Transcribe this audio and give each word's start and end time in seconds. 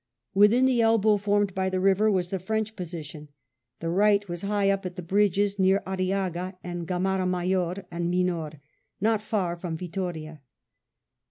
Within 0.33 0.65
the 0.65 0.81
elbow 0.81 1.17
formed 1.17 1.53
by 1.53 1.69
the 1.69 1.79
river 1.79 2.09
was 2.09 2.29
the 2.29 2.39
French 2.39 2.75
position. 2.75 3.27
The 3.81 3.89
right 3.91 4.27
was 4.27 4.41
high 4.41 4.71
up 4.71 4.83
at 4.83 4.95
the 4.95 5.03
bridges, 5.03 5.59
near 5.59 5.83
Ariaga 5.85 6.57
and 6.63 6.87
Gamara, 6.87 7.27
Major 7.29 7.85
and 7.91 8.09
Minor, 8.09 8.53
not 8.99 9.21
far 9.21 9.55
from 9.55 9.77
Vittoria. 9.77 10.41